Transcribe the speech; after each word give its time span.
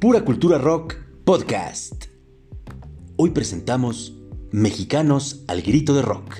Pura 0.00 0.24
Cultura 0.24 0.58
Rock 0.58 0.94
Podcast. 1.24 2.04
Hoy 3.16 3.30
presentamos 3.30 4.16
Mexicanos 4.52 5.42
al 5.48 5.60
Grito 5.60 5.92
de 5.92 6.02
Rock. 6.02 6.36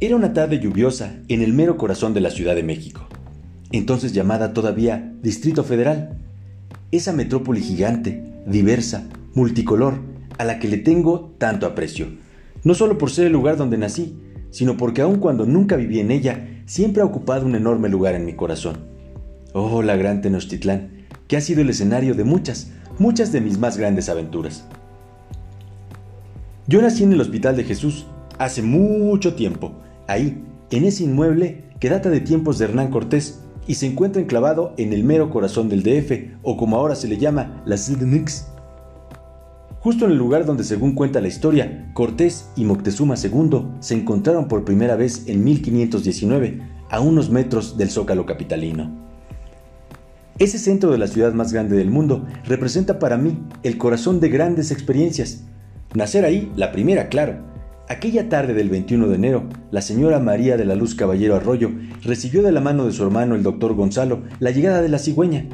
Era 0.00 0.16
una 0.16 0.32
tarde 0.32 0.58
lluviosa 0.58 1.20
en 1.28 1.40
el 1.40 1.52
mero 1.52 1.76
corazón 1.76 2.14
de 2.14 2.20
la 2.20 2.30
Ciudad 2.30 2.56
de 2.56 2.64
México, 2.64 3.06
entonces 3.70 4.12
llamada 4.12 4.54
todavía 4.54 5.14
Distrito 5.22 5.62
Federal. 5.62 6.18
Esa 6.90 7.12
metrópoli 7.12 7.60
gigante, 7.60 8.42
diversa, 8.48 9.08
multicolor, 9.34 10.00
a 10.36 10.44
la 10.44 10.58
que 10.58 10.66
le 10.66 10.78
tengo 10.78 11.32
tanto 11.38 11.66
aprecio, 11.66 12.08
no 12.64 12.74
solo 12.74 12.98
por 12.98 13.12
ser 13.12 13.26
el 13.26 13.32
lugar 13.32 13.56
donde 13.56 13.78
nací, 13.78 14.18
sino 14.50 14.76
porque 14.76 15.02
aun 15.02 15.20
cuando 15.20 15.46
nunca 15.46 15.76
viví 15.76 16.00
en 16.00 16.10
ella, 16.10 16.60
siempre 16.66 17.02
ha 17.02 17.06
ocupado 17.06 17.46
un 17.46 17.54
enorme 17.54 17.88
lugar 17.88 18.16
en 18.16 18.26
mi 18.26 18.34
corazón. 18.34 18.91
Oh, 19.54 19.82
la 19.82 19.96
gran 19.96 20.22
Tenochtitlán, 20.22 21.06
que 21.28 21.36
ha 21.36 21.40
sido 21.42 21.60
el 21.60 21.68
escenario 21.68 22.14
de 22.14 22.24
muchas, 22.24 22.70
muchas 22.98 23.32
de 23.32 23.42
mis 23.42 23.58
más 23.58 23.76
grandes 23.76 24.08
aventuras. 24.08 24.64
Yo 26.66 26.80
nací 26.80 27.02
en 27.02 27.12
el 27.12 27.20
Hospital 27.20 27.56
de 27.56 27.64
Jesús 27.64 28.06
hace 28.38 28.62
mucho 28.62 29.34
tiempo, 29.34 29.72
ahí, 30.08 30.42
en 30.70 30.84
ese 30.84 31.04
inmueble 31.04 31.64
que 31.80 31.90
data 31.90 32.08
de 32.08 32.20
tiempos 32.20 32.58
de 32.58 32.64
Hernán 32.64 32.88
Cortés 32.88 33.40
y 33.66 33.74
se 33.74 33.86
encuentra 33.86 34.22
enclavado 34.22 34.72
en 34.78 34.94
el 34.94 35.04
mero 35.04 35.28
corazón 35.28 35.68
del 35.68 35.82
DF, 35.82 36.38
o 36.42 36.56
como 36.56 36.76
ahora 36.76 36.94
se 36.94 37.08
le 37.08 37.18
llama, 37.18 37.62
la 37.66 37.76
CDMX. 37.76 38.46
Justo 39.80 40.06
en 40.06 40.12
el 40.12 40.18
lugar 40.18 40.46
donde, 40.46 40.64
según 40.64 40.94
cuenta 40.94 41.20
la 41.20 41.28
historia, 41.28 41.90
Cortés 41.92 42.48
y 42.56 42.64
Moctezuma 42.64 43.16
II 43.22 43.66
se 43.80 43.94
encontraron 43.96 44.48
por 44.48 44.64
primera 44.64 44.96
vez 44.96 45.24
en 45.26 45.44
1519, 45.44 46.62
a 46.88 47.00
unos 47.00 47.30
metros 47.30 47.76
del 47.76 47.90
Zócalo 47.90 48.24
capitalino. 48.24 49.01
Ese 50.42 50.58
centro 50.58 50.90
de 50.90 50.98
la 50.98 51.06
ciudad 51.06 51.32
más 51.34 51.52
grande 51.52 51.76
del 51.76 51.88
mundo 51.88 52.26
representa 52.44 52.98
para 52.98 53.16
mí 53.16 53.38
el 53.62 53.78
corazón 53.78 54.18
de 54.18 54.28
grandes 54.28 54.72
experiencias. 54.72 55.44
Nacer 55.94 56.24
ahí, 56.24 56.50
la 56.56 56.72
primera, 56.72 57.08
claro. 57.08 57.36
Aquella 57.88 58.28
tarde 58.28 58.52
del 58.52 58.68
21 58.68 59.06
de 59.06 59.14
enero, 59.14 59.44
la 59.70 59.82
señora 59.82 60.18
María 60.18 60.56
de 60.56 60.64
la 60.64 60.74
Luz 60.74 60.96
Caballero 60.96 61.36
Arroyo 61.36 61.70
recibió 62.02 62.42
de 62.42 62.50
la 62.50 62.60
mano 62.60 62.86
de 62.86 62.92
su 62.92 63.04
hermano 63.04 63.36
el 63.36 63.44
doctor 63.44 63.74
Gonzalo 63.74 64.24
la 64.40 64.50
llegada 64.50 64.82
de 64.82 64.88
la 64.88 64.98
cigüeña. 64.98 65.46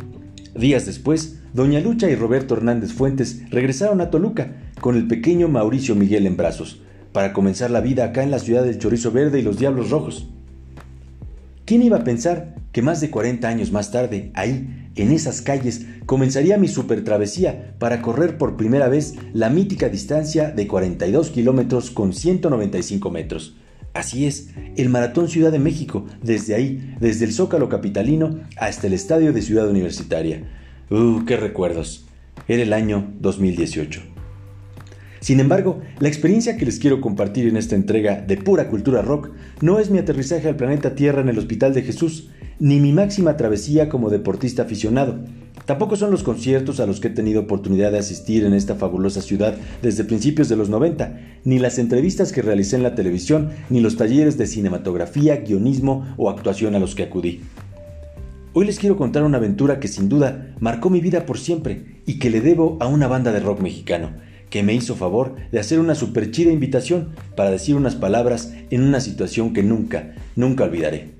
Días 0.58 0.86
después, 0.86 1.42
doña 1.52 1.80
Lucha 1.80 2.08
y 2.08 2.14
Roberto 2.14 2.54
Hernández 2.54 2.94
Fuentes 2.94 3.42
regresaron 3.50 4.00
a 4.00 4.08
Toluca 4.08 4.56
con 4.80 4.96
el 4.96 5.06
pequeño 5.06 5.48
Mauricio 5.48 5.96
Miguel 5.96 6.26
en 6.26 6.38
brazos, 6.38 6.80
para 7.12 7.34
comenzar 7.34 7.70
la 7.70 7.82
vida 7.82 8.04
acá 8.04 8.22
en 8.22 8.30
la 8.30 8.38
ciudad 8.38 8.64
del 8.64 8.78
Chorizo 8.78 9.12
Verde 9.12 9.40
y 9.40 9.42
los 9.42 9.58
Diablos 9.58 9.90
Rojos. 9.90 10.30
¿Quién 11.68 11.82
iba 11.82 11.98
a 11.98 12.04
pensar 12.04 12.54
que 12.72 12.80
más 12.80 13.02
de 13.02 13.10
40 13.10 13.46
años 13.46 13.72
más 13.72 13.92
tarde, 13.92 14.30
ahí, 14.32 14.90
en 14.96 15.12
esas 15.12 15.42
calles, 15.42 15.84
comenzaría 16.06 16.56
mi 16.56 16.66
super 16.66 17.04
travesía 17.04 17.74
para 17.78 18.00
correr 18.00 18.38
por 18.38 18.56
primera 18.56 18.88
vez 18.88 19.16
la 19.34 19.50
mítica 19.50 19.90
distancia 19.90 20.50
de 20.50 20.66
42 20.66 21.28
kilómetros 21.28 21.90
con 21.90 22.14
195 22.14 23.10
metros? 23.10 23.54
Así 23.92 24.26
es, 24.26 24.48
el 24.76 24.88
Maratón 24.88 25.28
Ciudad 25.28 25.52
de 25.52 25.58
México, 25.58 26.06
desde 26.22 26.54
ahí, 26.54 26.96
desde 27.00 27.26
el 27.26 27.34
Zócalo 27.34 27.68
Capitalino 27.68 28.40
hasta 28.56 28.86
el 28.86 28.94
Estadio 28.94 29.34
de 29.34 29.42
Ciudad 29.42 29.68
Universitaria. 29.68 30.44
¡Uh, 30.88 31.26
qué 31.26 31.36
recuerdos! 31.36 32.06
Era 32.48 32.62
el 32.62 32.72
año 32.72 33.12
2018. 33.20 34.17
Sin 35.20 35.40
embargo, 35.40 35.80
la 35.98 36.08
experiencia 36.08 36.56
que 36.56 36.64
les 36.64 36.78
quiero 36.78 37.00
compartir 37.00 37.48
en 37.48 37.56
esta 37.56 37.74
entrega 37.74 38.20
de 38.20 38.36
pura 38.36 38.68
cultura 38.68 39.02
rock 39.02 39.30
no 39.60 39.80
es 39.80 39.90
mi 39.90 39.98
aterrizaje 39.98 40.48
al 40.48 40.56
planeta 40.56 40.94
Tierra 40.94 41.20
en 41.20 41.28
el 41.28 41.38
Hospital 41.38 41.74
de 41.74 41.82
Jesús, 41.82 42.30
ni 42.60 42.78
mi 42.80 42.92
máxima 42.92 43.36
travesía 43.36 43.88
como 43.88 44.10
deportista 44.10 44.62
aficionado. 44.62 45.18
Tampoco 45.66 45.96
son 45.96 46.10
los 46.12 46.22
conciertos 46.22 46.80
a 46.80 46.86
los 46.86 47.00
que 47.00 47.08
he 47.08 47.10
tenido 47.10 47.42
oportunidad 47.42 47.92
de 47.92 47.98
asistir 47.98 48.44
en 48.44 48.54
esta 48.54 48.76
fabulosa 48.76 49.20
ciudad 49.20 49.56
desde 49.82 50.04
principios 50.04 50.48
de 50.48 50.56
los 50.56 50.70
90, 50.70 51.18
ni 51.44 51.58
las 51.58 51.78
entrevistas 51.78 52.32
que 52.32 52.42
realicé 52.42 52.76
en 52.76 52.84
la 52.84 52.94
televisión, 52.94 53.50
ni 53.68 53.80
los 53.80 53.96
talleres 53.96 54.38
de 54.38 54.46
cinematografía, 54.46 55.36
guionismo 55.36 56.06
o 56.16 56.30
actuación 56.30 56.74
a 56.74 56.78
los 56.78 56.94
que 56.94 57.02
acudí. 57.02 57.40
Hoy 58.54 58.66
les 58.66 58.78
quiero 58.78 58.96
contar 58.96 59.24
una 59.24 59.38
aventura 59.38 59.78
que 59.78 59.88
sin 59.88 60.08
duda 60.08 60.54
marcó 60.58 60.90
mi 60.90 61.00
vida 61.00 61.26
por 61.26 61.38
siempre 61.38 62.00
y 62.06 62.18
que 62.18 62.30
le 62.30 62.40
debo 62.40 62.78
a 62.80 62.86
una 62.86 63.06
banda 63.06 63.30
de 63.30 63.40
rock 63.40 63.60
mexicano 63.60 64.10
que 64.50 64.62
me 64.62 64.74
hizo 64.74 64.94
favor 64.94 65.36
de 65.52 65.60
hacer 65.60 65.80
una 65.80 65.94
super 65.94 66.30
chida 66.30 66.52
invitación 66.52 67.10
para 67.36 67.50
decir 67.50 67.76
unas 67.76 67.94
palabras 67.94 68.54
en 68.70 68.82
una 68.82 69.00
situación 69.00 69.52
que 69.52 69.62
nunca, 69.62 70.14
nunca 70.36 70.64
olvidaré. 70.64 71.10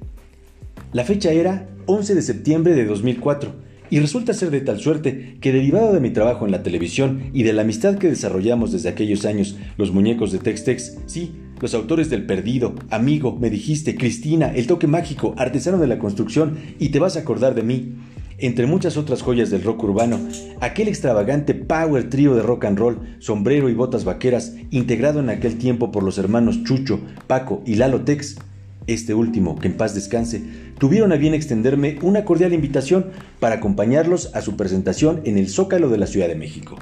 La 0.93 1.05
fecha 1.05 1.33
era 1.33 1.69
11 1.87 2.15
de 2.15 2.23
septiembre 2.23 2.75
de 2.75 2.87
2004 2.87 3.53
y 3.91 4.01
resulta 4.01 4.35
ser 4.35 4.51
de 4.51 4.61
tal 4.61 4.79
suerte 4.79 5.37
que 5.41 5.53
derivado 5.53 5.93
de 5.93 6.01
mi 6.01 6.11
trabajo 6.11 6.45
en 6.45 6.53
la 6.53 6.63
televisión 6.63 7.31
y 7.33 7.43
de 7.43 7.53
la 7.53 7.63
amistad 7.63 7.99
que 7.99 8.09
desarrollamos 8.09 8.73
desde 8.73 8.89
aquellos 8.89 9.25
años 9.25 9.57
los 9.77 9.93
muñecos 9.93 10.33
de 10.33 10.39
Tex 10.39 10.65
Tex, 10.65 10.99
sí, 11.07 11.33
los 11.61 11.75
autores 11.75 12.11
del 12.11 12.27
Perdido, 12.27 12.75
Amigo, 12.91 13.37
Me 13.37 13.51
dijiste, 13.51 13.97
Cristina, 13.97 14.53
El 14.55 14.67
toque 14.67 14.87
mágico, 14.87 15.35
Artesano 15.37 15.79
de 15.79 15.87
la 15.87 15.99
construcción 15.99 16.59
y 16.79 16.91
Te 16.91 16.99
vas 16.99 17.17
a 17.17 17.21
acordar 17.21 17.55
de 17.55 17.63
mí, 17.63 17.95
entre 18.39 18.67
muchas 18.67 18.97
otras 18.97 19.23
joyas 19.23 19.51
del 19.51 19.65
rock 19.65 19.83
urbano, 19.85 20.19
aquel 20.61 20.89
extravagante 20.89 21.55
power 21.55 22.09
trío 22.09 22.35
de 22.35 22.43
rock 22.43 22.65
and 22.65 22.79
roll, 22.79 23.17
sombrero 23.19 23.69
y 23.69 23.75
botas 23.75 24.05
vaqueras, 24.05 24.55
integrado 24.71 25.21
en 25.21 25.29
aquel 25.29 25.59
tiempo 25.59 25.91
por 25.91 26.03
los 26.03 26.19
hermanos 26.19 26.63
Chucho, 26.65 27.01
Paco 27.27 27.63
y 27.67 27.75
Lalo 27.75 28.03
Tex, 28.03 28.37
este 28.87 29.13
último, 29.13 29.59
que 29.59 29.69
en 29.69 29.77
paz 29.77 29.95
descanse, 29.95 30.43
tuvieron 30.79 31.13
a 31.13 31.17
bien 31.17 31.35
extenderme 31.35 31.99
una 32.03 32.25
cordial 32.25 32.55
invitación 32.55 33.07
para 33.41 33.57
acompañarlos 33.57 34.35
a 34.35 34.41
su 34.41 34.57
presentación 34.57 35.21
en 35.25 35.37
el 35.37 35.49
Zócalo 35.49 35.89
de 35.89 35.99
la 35.99 36.07
Ciudad 36.07 36.29
de 36.29 36.37
México. 36.37 36.79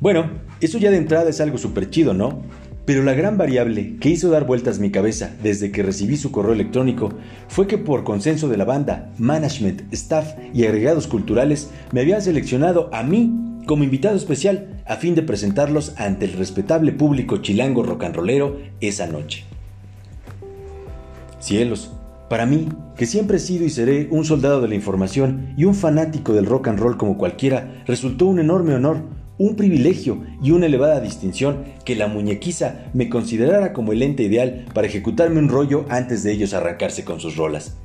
Bueno, 0.00 0.30
eso 0.60 0.78
ya 0.78 0.90
de 0.90 0.98
entrada 0.98 1.28
es 1.28 1.40
algo 1.40 1.58
súper 1.58 1.90
chido, 1.90 2.14
¿no? 2.14 2.42
Pero 2.88 3.02
la 3.02 3.12
gran 3.12 3.36
variable 3.36 3.96
que 4.00 4.08
hizo 4.08 4.30
dar 4.30 4.46
vueltas 4.46 4.78
mi 4.78 4.90
cabeza 4.90 5.30
desde 5.42 5.70
que 5.70 5.82
recibí 5.82 6.16
su 6.16 6.32
correo 6.32 6.54
electrónico 6.54 7.10
fue 7.46 7.66
que 7.66 7.76
por 7.76 8.02
consenso 8.02 8.48
de 8.48 8.56
la 8.56 8.64
banda, 8.64 9.12
management, 9.18 9.92
staff 9.92 10.32
y 10.54 10.64
agregados 10.64 11.06
culturales 11.06 11.68
me 11.92 12.00
habían 12.00 12.22
seleccionado 12.22 12.88
a 12.94 13.02
mí 13.02 13.60
como 13.66 13.84
invitado 13.84 14.16
especial 14.16 14.80
a 14.86 14.96
fin 14.96 15.14
de 15.14 15.22
presentarlos 15.22 15.92
ante 15.98 16.24
el 16.24 16.32
respetable 16.32 16.92
público 16.92 17.42
chilango 17.42 17.82
rollero 17.82 18.56
esa 18.80 19.06
noche. 19.06 19.44
Cielos, 21.40 21.92
para 22.30 22.46
mí, 22.46 22.70
que 22.96 23.04
siempre 23.04 23.36
he 23.36 23.40
sido 23.40 23.66
y 23.66 23.70
seré 23.70 24.08
un 24.10 24.24
soldado 24.24 24.62
de 24.62 24.68
la 24.68 24.76
información 24.76 25.52
y 25.58 25.64
un 25.64 25.74
fanático 25.74 26.32
del 26.32 26.46
rock 26.46 26.68
and 26.68 26.78
roll 26.78 26.96
como 26.96 27.18
cualquiera, 27.18 27.82
resultó 27.86 28.24
un 28.24 28.38
enorme 28.38 28.74
honor 28.74 29.02
un 29.38 29.54
privilegio 29.54 30.18
y 30.42 30.50
una 30.50 30.66
elevada 30.66 31.00
distinción 31.00 31.64
que 31.84 31.96
la 31.96 32.08
muñequiza 32.08 32.86
me 32.92 33.08
considerara 33.08 33.72
como 33.72 33.92
el 33.92 34.02
ente 34.02 34.24
ideal 34.24 34.66
para 34.74 34.88
ejecutarme 34.88 35.38
un 35.38 35.48
rollo 35.48 35.86
antes 35.88 36.22
de 36.22 36.32
ellos 36.32 36.54
arrancarse 36.54 37.04
con 37.04 37.20
sus 37.20 37.36
rolas. 37.36 37.76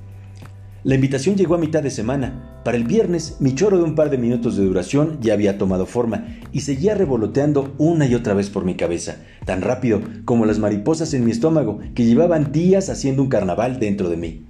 La 0.83 0.95
invitación 0.95 1.37
llegó 1.37 1.55
a 1.55 1.59
mitad 1.59 1.81
de 1.81 1.89
semana. 1.89 2.59
Para 2.65 2.75
el 2.75 2.83
viernes, 2.83 3.37
mi 3.39 3.55
choro 3.55 3.77
de 3.77 3.83
un 3.83 3.95
par 3.95 4.09
de 4.09 4.17
minutos 4.17 4.57
de 4.57 4.65
duración 4.65 5.17
ya 5.21 5.33
había 5.33 5.57
tomado 5.57 5.85
forma 5.85 6.27
y 6.51 6.59
seguía 6.59 6.93
revoloteando 6.93 7.73
una 7.77 8.05
y 8.05 8.15
otra 8.15 8.33
vez 8.33 8.49
por 8.49 8.65
mi 8.65 8.75
cabeza, 8.75 9.15
tan 9.45 9.61
rápido 9.61 10.01
como 10.25 10.45
las 10.45 10.59
mariposas 10.59 11.13
en 11.13 11.23
mi 11.23 11.31
estómago 11.31 11.79
que 11.95 12.03
llevaban 12.03 12.51
días 12.51 12.89
haciendo 12.89 13.21
un 13.21 13.29
carnaval 13.29 13.79
dentro 13.79 14.09
de 14.09 14.17
mí. 14.17 14.41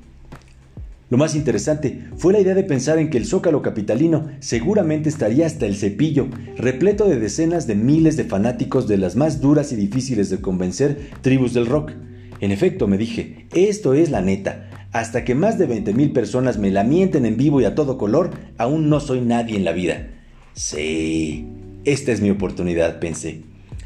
Lo 1.10 1.18
más 1.18 1.36
interesante 1.36 2.08
fue 2.16 2.34
la 2.34 2.40
idea 2.40 2.56
de 2.56 2.64
pensar 2.64 2.98
en 2.98 3.10
que 3.10 3.18
el 3.18 3.26
zócalo 3.26 3.62
capitalino 3.62 4.30
seguramente 4.40 5.10
estaría 5.10 5.46
hasta 5.46 5.66
el 5.66 5.76
cepillo, 5.76 6.28
repleto 6.58 7.08
de 7.08 7.20
decenas 7.20 7.68
de 7.68 7.76
miles 7.76 8.18
de 8.18 8.24
fanáticos 8.24 8.88
de 8.88 8.98
las 8.98 9.16
más 9.16 9.42
duras 9.42 9.72
y 9.72 9.76
difíciles 9.76 10.30
de 10.30 10.42
convencer 10.42 11.10
tribus 11.22 11.54
del 11.54 11.68
rock. 11.68 11.92
En 12.40 12.52
efecto, 12.52 12.88
me 12.88 12.98
dije, 12.98 13.48
esto 13.54 13.94
es 13.94 14.10
la 14.10 14.22
neta. 14.22 14.70
Hasta 14.92 15.24
que 15.24 15.36
más 15.36 15.58
de 15.58 15.68
20.000 15.68 16.14
personas 16.14 16.58
me 16.58 16.72
la 16.72 16.84
mienten 16.84 17.26
en 17.26 17.38
vivo 17.38 17.62
y 17.62 17.66
a 17.66 17.76
todo 17.76 17.98
color, 17.98 18.32
aún 18.58 18.90
no 18.90 19.00
soy 19.00 19.22
nadie 19.22 19.58
en 19.58 19.66
la 19.66 19.72
vida. 19.72 20.10
Sí, 20.54 21.48
esta 21.84 22.12
es 22.12 22.22
mi 22.22 22.30
oportunidad, 22.30 23.00
pensé. 23.00 23.42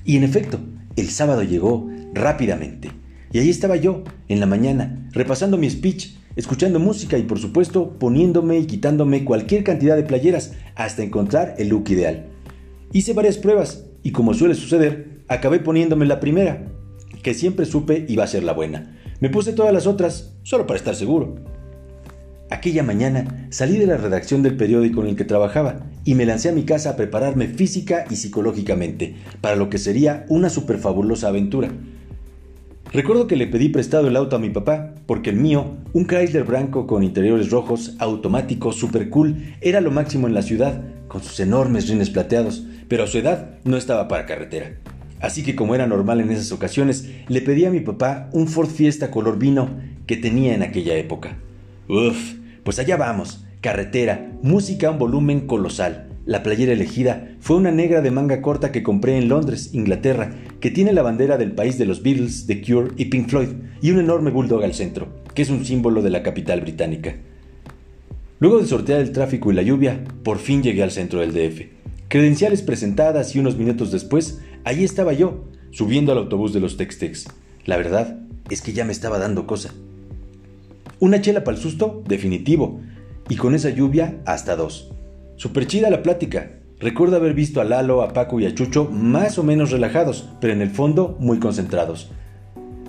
Y 0.06 0.18
en 0.18 0.24
efecto, 0.24 0.60
el 0.96 1.10
sábado 1.10 1.44
llegó 1.44 1.90
rápidamente. 2.14 2.92
Y 3.32 3.40
ahí 3.40 3.50
estaba 3.50 3.76
yo, 3.76 4.04
en 4.28 4.40
la 4.40 4.46
mañana, 4.46 5.08
repasando 5.12 5.58
mi 5.58 5.70
speech 5.70 6.17
escuchando 6.38 6.80
música 6.80 7.18
y 7.18 7.24
por 7.24 7.40
supuesto 7.40 7.98
poniéndome 8.00 8.60
y 8.60 8.68
quitándome 8.68 9.26
cualquier 9.26 9.64
cantidad 9.64 9.98
de 9.98 10.04
playeras 10.04 10.54
hasta 10.76 11.04
encontrar 11.04 11.56
el 11.58 11.70
look 11.70 11.90
ideal. 11.90 12.28
Hice 12.94 13.14
varias 13.14 13.38
pruebas 13.38 13.84
y 14.04 14.12
como 14.12 14.34
suele 14.34 14.56
suceder, 14.56 15.24
acabé 15.28 15.60
poniéndome 15.60 16.06
la 16.06 16.22
primera, 16.22 16.68
que 17.24 17.34
siempre 17.34 17.66
supe 17.66 18.06
iba 18.08 18.24
a 18.24 18.28
ser 18.28 18.44
la 18.44 18.54
buena. 18.54 18.98
Me 19.20 19.30
puse 19.30 19.52
todas 19.52 19.74
las 19.74 19.88
otras, 19.88 20.36
solo 20.44 20.68
para 20.68 20.78
estar 20.78 20.96
seguro. 20.96 21.36
Aquella 22.50 22.84
mañana 22.84 23.48
salí 23.50 23.78
de 23.78 23.88
la 23.88 23.98
redacción 23.98 24.42
del 24.42 24.56
periódico 24.56 25.02
en 25.02 25.10
el 25.10 25.16
que 25.18 25.26
trabajaba 25.26 25.88
y 26.06 26.16
me 26.16 26.26
lancé 26.26 26.48
a 26.50 26.54
mi 26.54 26.64
casa 26.64 26.92
a 26.92 26.96
prepararme 26.96 27.48
física 27.48 28.06
y 28.10 28.16
psicológicamente 28.16 29.16
para 29.42 29.58
lo 29.58 29.70
que 29.70 29.80
sería 29.80 30.26
una 30.30 30.50
superfabulosa 30.50 31.28
aventura. 31.28 31.70
Recuerdo 32.94 33.28
que 33.28 33.36
le 33.36 33.48
pedí 33.48 33.68
prestado 33.68 34.08
el 34.08 34.16
auto 34.16 34.38
a 34.38 34.40
mi 34.40 34.50
papá, 34.50 34.94
porque 35.06 35.30
el 35.30 35.36
mío, 35.36 35.76
un 35.92 36.06
Chrysler 36.06 36.46
blanco 36.46 36.88
con 36.88 37.04
interiores 37.04 37.52
rojos, 37.52 37.96
automático, 38.00 38.72
super 38.72 39.10
cool, 39.10 39.56
era 39.60 39.82
lo 39.82 39.92
máximo 39.92 40.28
en 40.28 40.34
la 40.34 40.42
ciudad, 40.42 40.82
con 41.10 41.22
sus 41.22 41.40
enormes 41.42 41.90
rines 41.90 42.10
plateados, 42.10 42.66
pero 42.88 43.04
a 43.04 43.08
su 43.08 43.18
edad 43.18 43.58
no 43.66 43.76
estaba 43.76 44.08
para 44.08 44.26
carretera. 44.26 44.78
Así 45.20 45.44
que 45.44 45.56
como 45.56 45.76
era 45.76 45.86
normal 45.86 46.22
en 46.22 46.32
esas 46.32 46.52
ocasiones, 46.54 47.10
le 47.28 47.42
pedí 47.42 47.66
a 47.66 47.72
mi 47.72 47.82
papá 47.82 48.30
un 48.32 48.48
Ford 48.48 48.70
Fiesta 48.70 49.12
color 49.12 49.38
vino 49.38 49.70
que 50.06 50.16
tenía 50.16 50.56
en 50.56 50.64
aquella 50.64 50.96
época. 50.96 51.38
Uf, 51.90 52.36
pues 52.64 52.80
allá 52.80 52.96
vamos, 52.96 53.44
carretera, 53.60 54.32
música 54.42 54.88
a 54.88 54.92
un 54.92 55.00
volumen 55.00 55.42
colosal. 55.48 56.07
La 56.28 56.44
playera 56.44 56.74
elegida 56.74 57.30
fue 57.40 57.56
una 57.56 57.72
negra 57.72 58.02
de 58.02 58.12
manga 58.12 58.42
corta 58.42 58.74
que 58.74 58.84
compré 58.84 59.18
en 59.18 59.30
Londres, 59.30 59.70
Inglaterra, 59.72 60.36
que 60.60 60.70
tiene 60.70 60.92
la 60.92 61.02
bandera 61.02 61.38
del 61.38 61.54
país 61.54 61.78
de 61.78 61.86
los 61.86 62.04
Beatles, 62.04 62.48
The 62.48 62.62
Cure 62.62 62.92
y 62.98 63.06
Pink 63.06 63.30
Floyd, 63.30 63.48
y 63.82 63.92
un 63.92 64.00
enorme 64.00 64.30
bulldog 64.30 64.62
al 64.62 64.74
centro, 64.74 65.08
que 65.34 65.44
es 65.44 65.50
un 65.50 65.64
símbolo 65.66 66.02
de 66.02 66.10
la 66.10 66.24
capital 66.24 66.60
británica. 66.60 67.16
Luego 68.40 68.60
de 68.60 68.66
sortear 68.66 69.00
el 69.00 69.14
tráfico 69.14 69.54
y 69.54 69.56
la 69.56 69.62
lluvia, 69.62 70.04
por 70.24 70.40
fin 70.40 70.62
llegué 70.62 70.84
al 70.84 70.92
centro 70.92 71.22
del 71.22 71.32
DF. 71.32 71.62
Credenciales 72.10 72.62
presentadas 72.62 73.34
y 73.34 73.40
unos 73.40 73.56
minutos 73.56 73.94
después, 73.94 74.42
allí 74.66 74.84
estaba 74.84 75.14
yo, 75.14 75.46
subiendo 75.72 76.12
al 76.12 76.18
autobús 76.18 76.52
de 76.52 76.60
los 76.60 76.76
Tex-Tex. 76.76 77.28
La 77.64 77.78
verdad 77.78 78.20
es 78.50 78.62
que 78.62 78.74
ya 78.74 78.84
me 78.84 78.92
estaba 78.92 79.18
dando 79.18 79.48
cosa. 79.48 79.74
Una 81.00 81.22
chela 81.22 81.46
para 81.46 81.56
el 81.56 81.64
susto, 81.64 82.04
definitivo, 82.06 82.82
y 83.30 83.38
con 83.38 83.56
esa 83.56 83.70
lluvia 83.70 84.20
hasta 84.26 84.58
dos. 84.58 84.92
Super 85.38 85.68
chida 85.68 85.92
la 85.92 86.02
plática. 86.02 86.50
Recuerdo 86.80 87.18
haber 87.18 87.36
visto 87.36 87.62
a 87.62 87.64
Lalo, 87.64 88.02
a 88.02 88.12
Paco 88.12 88.40
y 88.40 88.48
a 88.48 88.56
Chucho 88.56 88.86
más 88.86 89.38
o 89.38 89.44
menos 89.44 89.70
relajados, 89.70 90.28
pero 90.42 90.52
en 90.52 90.64
el 90.64 90.72
fondo 90.72 91.16
muy 91.20 91.38
concentrados. 91.38 92.10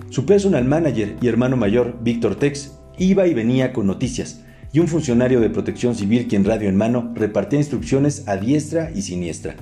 Su 0.09 0.25
personal 0.25 0.65
manager 0.65 1.15
y 1.21 1.27
hermano 1.27 1.57
mayor, 1.57 1.99
Víctor 2.01 2.37
Tex, 2.37 2.75
iba 2.97 3.27
y 3.27 3.35
venía 3.35 3.71
con 3.71 3.85
noticias, 3.85 4.43
y 4.73 4.79
un 4.79 4.87
funcionario 4.87 5.39
de 5.41 5.51
protección 5.51 5.93
civil 5.93 6.27
quien 6.27 6.43
radio 6.43 6.69
en 6.69 6.75
mano 6.75 7.11
repartía 7.13 7.59
instrucciones 7.59 8.27
a 8.27 8.37
diestra 8.37 8.89
y 8.95 9.03
siniestra. 9.03 9.55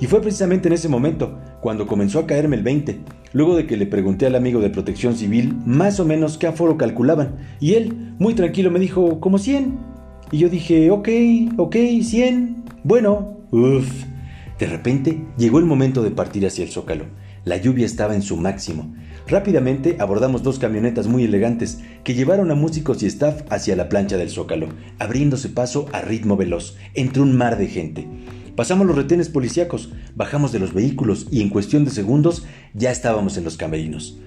Y 0.00 0.06
fue 0.06 0.20
precisamente 0.20 0.68
en 0.68 0.74
ese 0.74 0.88
momento 0.88 1.40
cuando 1.60 1.88
comenzó 1.88 2.20
a 2.20 2.26
caerme 2.28 2.54
el 2.54 2.62
20, 2.62 3.00
luego 3.32 3.56
de 3.56 3.66
que 3.66 3.76
le 3.76 3.86
pregunté 3.86 4.26
al 4.26 4.36
amigo 4.36 4.60
de 4.60 4.70
protección 4.70 5.16
civil 5.16 5.56
más 5.66 5.98
o 5.98 6.04
menos 6.04 6.38
qué 6.38 6.46
aforo 6.46 6.76
calculaban, 6.76 7.34
y 7.58 7.74
él, 7.74 8.14
muy 8.20 8.34
tranquilo, 8.34 8.70
me 8.70 8.78
dijo, 8.78 9.18
como 9.18 9.38
100. 9.38 9.87
Y 10.30 10.38
yo 10.38 10.48
dije, 10.48 10.90
ok, 10.90 11.08
ok, 11.56 11.76
100. 12.02 12.64
Bueno, 12.84 13.38
uff. 13.50 14.04
De 14.58 14.66
repente 14.66 15.24
llegó 15.36 15.58
el 15.58 15.64
momento 15.64 16.02
de 16.02 16.10
partir 16.10 16.46
hacia 16.46 16.64
el 16.64 16.70
zócalo. 16.70 17.04
La 17.44 17.56
lluvia 17.56 17.86
estaba 17.86 18.14
en 18.14 18.22
su 18.22 18.36
máximo. 18.36 18.94
Rápidamente 19.28 19.96
abordamos 20.00 20.42
dos 20.42 20.58
camionetas 20.58 21.06
muy 21.06 21.24
elegantes 21.24 21.80
que 22.02 22.14
llevaron 22.14 22.50
a 22.50 22.54
músicos 22.54 23.02
y 23.02 23.06
staff 23.06 23.42
hacia 23.50 23.76
la 23.76 23.88
plancha 23.88 24.16
del 24.16 24.30
zócalo, 24.30 24.68
abriéndose 24.98 25.48
paso 25.48 25.86
a 25.92 26.00
ritmo 26.00 26.36
veloz, 26.36 26.76
entre 26.94 27.22
un 27.22 27.36
mar 27.36 27.56
de 27.56 27.68
gente. 27.68 28.06
Pasamos 28.56 28.86
los 28.86 28.96
retenes 28.96 29.28
policíacos, 29.28 29.92
bajamos 30.16 30.50
de 30.50 30.58
los 30.58 30.74
vehículos 30.74 31.28
y 31.30 31.42
en 31.42 31.48
cuestión 31.48 31.84
de 31.84 31.90
segundos 31.90 32.44
ya 32.74 32.90
estábamos 32.90 33.36
en 33.36 33.44
los 33.44 33.56
camerinos. 33.56 34.18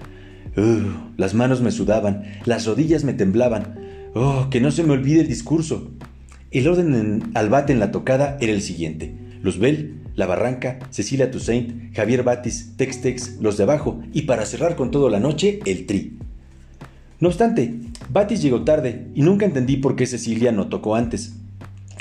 las 1.16 1.34
manos 1.34 1.60
me 1.60 1.70
sudaban, 1.70 2.24
las 2.44 2.66
rodillas 2.66 3.04
me 3.04 3.12
temblaban, 3.12 3.74
Oh, 4.14 4.48
que 4.50 4.60
no 4.60 4.70
se 4.70 4.82
me 4.82 4.92
olvide 4.92 5.22
el 5.22 5.28
discurso. 5.28 5.90
El 6.50 6.68
orden 6.68 6.94
en, 6.94 7.30
al 7.34 7.48
bate 7.48 7.72
en 7.72 7.80
la 7.80 7.90
tocada 7.92 8.36
era 8.40 8.52
el 8.52 8.60
siguiente. 8.60 9.14
Luzbel, 9.40 10.02
La 10.14 10.26
Barranca, 10.26 10.80
Cecilia 10.90 11.30
Toussaint, 11.30 11.94
Javier 11.94 12.22
Batis, 12.22 12.76
Tex 12.76 13.00
Tex, 13.00 13.36
los 13.40 13.56
de 13.56 13.62
abajo 13.62 14.02
y 14.12 14.22
para 14.22 14.44
cerrar 14.44 14.76
con 14.76 14.90
todo 14.90 15.08
la 15.08 15.18
noche, 15.18 15.60
el 15.64 15.86
tri. 15.86 16.18
No 17.20 17.28
obstante, 17.28 17.74
Batis 18.10 18.42
llegó 18.42 18.64
tarde 18.64 19.06
y 19.14 19.22
nunca 19.22 19.46
entendí 19.46 19.78
por 19.78 19.96
qué 19.96 20.04
Cecilia 20.04 20.52
no 20.52 20.68
tocó 20.68 20.94
antes. 20.94 21.36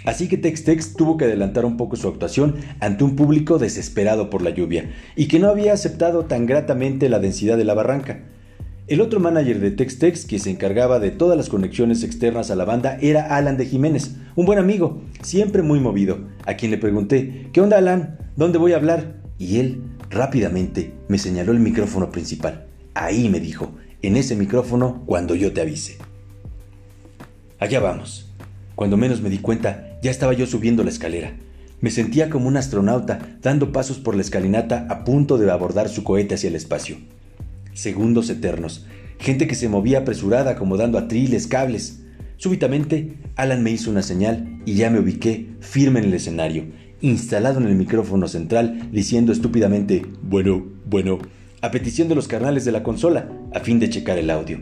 Así 0.04 0.28
que 0.28 0.38
Tex 0.38 0.66
Tex 0.66 0.94
tuvo 0.96 1.16
que 1.16 1.26
adelantar 1.26 1.64
un 1.64 1.78
poco 1.78 1.96
su 1.96 2.10
actuación 2.10 2.56
ante 2.82 3.06
un 3.06 3.16
público 3.16 3.58
desesperado 3.58 4.30
por 4.30 4.42
la 4.42 4.50
lluvia 4.50 4.92
y 5.16 5.28
que 5.28 5.40
no 5.40 5.48
había 5.48 5.72
aceptado 5.72 6.26
tan 6.26 6.46
gratamente 6.46 7.08
la 7.08 7.20
densidad 7.20 7.56
de 7.56 7.66
la 7.66 7.76
barranca. 7.76 8.24
El 8.92 9.00
otro 9.00 9.22
manager 9.22 9.62
de 9.62 9.72
TexTex 9.72 10.26
que 10.26 10.38
se 10.38 10.50
encargaba 10.50 11.00
de 11.00 11.12
todas 11.12 11.38
las 11.38 11.48
conexiones 11.48 12.04
externas 12.04 12.52
a 12.52 12.58
la 12.58 12.66
banda 12.66 12.98
era 13.00 13.38
Alan 13.38 13.56
de 13.56 13.66
Jiménez, 13.66 14.18
un 14.36 14.46
buen 14.46 14.60
amigo, 14.60 15.02
siempre 15.22 15.62
muy 15.62 15.80
movido, 15.80 16.28
a 16.46 16.56
quien 16.56 16.72
le 16.72 16.78
pregunté, 16.78 17.48
¿qué 17.54 17.62
onda 17.62 17.78
Alan? 17.78 18.18
¿Dónde 18.36 18.58
voy 18.58 18.74
a 18.74 18.76
hablar? 18.76 19.22
Y 19.38 19.60
él 19.60 19.82
rápidamente 20.10 20.94
me 21.08 21.20
señaló 21.20 21.54
el 21.54 21.60
micrófono 21.60 22.12
principal. 22.12 22.68
Ahí 22.94 23.30
me 23.30 23.40
dijo, 23.40 23.72
en 24.02 24.18
ese 24.18 24.36
micrófono 24.36 25.04
cuando 25.06 25.36
yo 25.36 25.54
te 25.54 25.62
avise. 25.62 25.98
Allá 27.60 27.80
vamos. 27.80 28.30
Cuando 28.76 28.98
menos 28.98 29.22
me 29.22 29.30
di 29.30 29.38
cuenta, 29.38 30.00
ya 30.04 30.12
estaba 30.12 30.34
yo 30.34 30.46
subiendo 30.46 30.84
la 30.84 30.90
escalera. 30.90 31.38
Me 31.80 31.92
sentía 31.92 32.30
como 32.30 32.50
un 32.50 32.58
astronauta 32.58 33.38
dando 33.42 33.72
pasos 33.72 34.00
por 34.00 34.16
la 34.16 34.22
escalinata 34.22 34.86
a 34.90 35.06
punto 35.06 35.38
de 35.38 35.50
abordar 35.50 35.88
su 35.88 36.04
cohete 36.04 36.36
hacia 36.36 36.50
el 36.50 36.58
espacio 36.58 36.98
segundos 37.74 38.30
eternos, 38.30 38.86
gente 39.20 39.48
que 39.48 39.56
se 39.56 39.70
movía 39.70 40.00
apresurada 40.00 40.52
acomodando 40.52 40.98
atriles, 40.98 41.48
cables. 41.48 42.04
Súbitamente, 42.38 43.18
Alan 43.36 43.64
me 43.64 43.72
hizo 43.72 43.92
una 43.92 44.02
señal 44.02 44.62
y 44.66 44.74
ya 44.74 44.90
me 44.90 45.00
ubiqué 45.00 45.50
firme 45.60 46.00
en 46.00 46.06
el 46.06 46.14
escenario, 46.14 46.66
instalado 47.02 47.60
en 47.60 47.68
el 47.68 47.76
micrófono 47.76 48.28
central, 48.28 48.90
diciendo 48.92 49.32
estúpidamente, 49.32 50.06
bueno, 50.24 50.66
bueno, 50.86 51.20
a 51.62 51.70
petición 51.70 52.08
de 52.10 52.16
los 52.16 52.28
carnales 52.28 52.66
de 52.66 52.72
la 52.72 52.84
consola, 52.84 53.30
a 53.54 53.60
fin 53.60 53.80
de 53.80 53.90
checar 53.90 54.18
el 54.18 54.30
audio. 54.30 54.60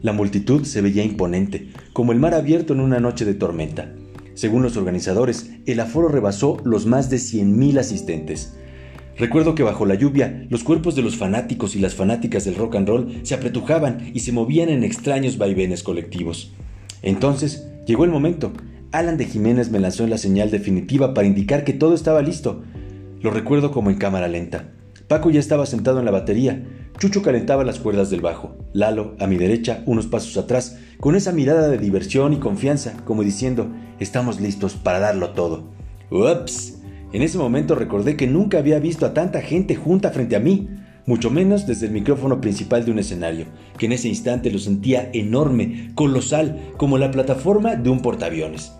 La 0.00 0.12
multitud 0.12 0.64
se 0.64 0.80
veía 0.80 1.04
imponente, 1.04 1.72
como 1.92 2.12
el 2.12 2.18
mar 2.18 2.34
abierto 2.34 2.72
en 2.72 2.80
una 2.80 3.00
noche 3.00 3.24
de 3.24 3.34
tormenta. 3.34 3.92
Según 4.34 4.62
los 4.62 4.76
organizadores, 4.76 5.50
el 5.66 5.80
aforo 5.80 6.08
rebasó 6.08 6.58
los 6.64 6.86
más 6.86 7.10
de 7.10 7.16
100.000 7.16 7.78
asistentes. 7.78 8.54
Recuerdo 9.18 9.54
que 9.54 9.62
bajo 9.62 9.86
la 9.86 9.94
lluvia 9.94 10.46
los 10.50 10.62
cuerpos 10.62 10.94
de 10.94 11.02
los 11.02 11.16
fanáticos 11.16 11.74
y 11.74 11.78
las 11.78 11.94
fanáticas 11.94 12.44
del 12.44 12.56
rock 12.56 12.76
and 12.76 12.88
roll 12.88 13.20
se 13.22 13.34
apretujaban 13.34 14.10
y 14.12 14.20
se 14.20 14.32
movían 14.32 14.68
en 14.68 14.84
extraños 14.84 15.38
vaivenes 15.38 15.82
colectivos. 15.82 16.52
Entonces 17.02 17.66
llegó 17.86 18.04
el 18.04 18.10
momento. 18.10 18.52
Alan 18.92 19.16
de 19.16 19.24
Jiménez 19.24 19.70
me 19.70 19.80
lanzó 19.80 20.06
la 20.06 20.18
señal 20.18 20.50
definitiva 20.50 21.14
para 21.14 21.26
indicar 21.26 21.64
que 21.64 21.72
todo 21.72 21.94
estaba 21.94 22.20
listo. 22.20 22.62
Lo 23.22 23.30
recuerdo 23.30 23.70
como 23.70 23.90
en 23.90 23.96
cámara 23.96 24.28
lenta. 24.28 24.72
Paco 25.08 25.30
ya 25.30 25.40
estaba 25.40 25.66
sentado 25.66 25.98
en 25.98 26.04
la 26.04 26.10
batería. 26.10 26.64
Chucho 26.98 27.22
calentaba 27.22 27.64
las 27.64 27.78
cuerdas 27.78 28.10
del 28.10 28.20
bajo. 28.20 28.56
Lalo, 28.72 29.14
a 29.18 29.26
mi 29.26 29.36
derecha, 29.36 29.82
unos 29.86 30.06
pasos 30.06 30.36
atrás, 30.36 30.78
con 31.00 31.14
esa 31.14 31.32
mirada 31.32 31.68
de 31.68 31.78
diversión 31.78 32.32
y 32.32 32.36
confianza, 32.36 32.96
como 33.04 33.22
diciendo, 33.22 33.68
estamos 34.00 34.40
listos 34.40 34.74
para 34.74 34.98
darlo 34.98 35.30
todo. 35.30 35.64
¡Ups! 36.10 36.75
En 37.12 37.22
ese 37.22 37.38
momento 37.38 37.74
recordé 37.74 38.16
que 38.16 38.26
nunca 38.26 38.58
había 38.58 38.78
visto 38.78 39.06
a 39.06 39.14
tanta 39.14 39.40
gente 39.40 39.76
junta 39.76 40.10
frente 40.10 40.36
a 40.36 40.40
mí, 40.40 40.68
mucho 41.06 41.30
menos 41.30 41.66
desde 41.66 41.86
el 41.86 41.92
micrófono 41.92 42.40
principal 42.40 42.84
de 42.84 42.90
un 42.90 42.98
escenario, 42.98 43.46
que 43.78 43.86
en 43.86 43.92
ese 43.92 44.08
instante 44.08 44.50
lo 44.50 44.58
sentía 44.58 45.08
enorme, 45.12 45.92
colosal, 45.94 46.72
como 46.76 46.98
la 46.98 47.12
plataforma 47.12 47.76
de 47.76 47.90
un 47.90 48.02
portaaviones. 48.02 48.72